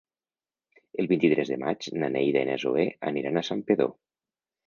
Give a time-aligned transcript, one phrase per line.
[1.03, 3.93] El vint-i-tres de maig na Neida i na Zoè aniran a Santpedor.